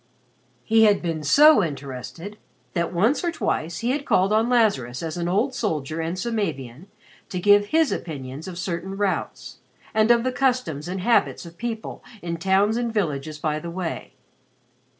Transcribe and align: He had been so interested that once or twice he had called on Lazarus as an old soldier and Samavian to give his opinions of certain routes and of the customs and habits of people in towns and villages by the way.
He 0.63 0.85
had 0.85 1.03
been 1.03 1.21
so 1.21 1.63
interested 1.63 2.39
that 2.73 2.91
once 2.91 3.23
or 3.23 3.31
twice 3.31 3.77
he 3.85 3.91
had 3.91 4.03
called 4.03 4.33
on 4.33 4.49
Lazarus 4.49 5.03
as 5.03 5.15
an 5.15 5.27
old 5.27 5.53
soldier 5.53 6.01
and 6.01 6.17
Samavian 6.17 6.87
to 7.29 7.39
give 7.39 7.67
his 7.67 7.91
opinions 7.91 8.47
of 8.47 8.57
certain 8.57 8.97
routes 8.97 9.59
and 9.93 10.09
of 10.09 10.23
the 10.23 10.31
customs 10.31 10.87
and 10.87 11.01
habits 11.01 11.45
of 11.45 11.55
people 11.55 12.03
in 12.23 12.37
towns 12.37 12.77
and 12.77 12.91
villages 12.91 13.37
by 13.37 13.59
the 13.59 13.69
way. 13.69 14.15